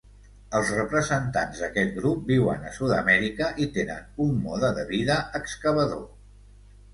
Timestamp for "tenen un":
3.77-4.33